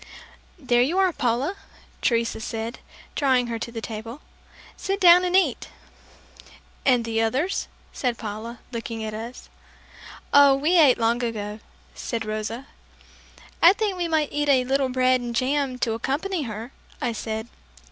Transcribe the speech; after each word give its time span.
"There 0.57 0.81
you 0.81 0.97
are, 0.97 1.13
Paula," 1.13 1.55
Teresa 2.01 2.39
said, 2.41 2.79
drawing 3.13 3.45
her 3.45 3.59
to 3.59 3.71
the 3.71 3.81
table; 3.81 4.21
"Sit 4.75 4.99
down 4.99 5.23
and 5.23 5.35
eat!" 5.35 5.69
"And 6.87 7.05
the 7.05 7.21
others?" 7.21 7.67
said 7.93 8.17
Paula, 8.17 8.61
looking 8.71 9.03
at 9.03 9.13
us. 9.13 9.47
"Oh, 10.33 10.55
we 10.55 10.79
ate 10.79 10.97
long 10.97 11.23
ago," 11.23 11.59
said 11.93 12.25
Rosa. 12.25 12.65
"I 13.61 13.73
think 13.73 13.95
we 13.95 14.07
might 14.07 14.29
eat 14.33 14.49
a 14.49 14.63
little 14.65 14.89
bread 14.89 15.21
and 15.21 15.35
jam 15.35 15.77
to 15.77 15.93
accompany 15.93 16.41
her," 16.49 16.71
I 16.99 17.11
said. 17.11 17.47